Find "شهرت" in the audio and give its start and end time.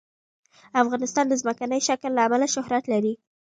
2.55-2.83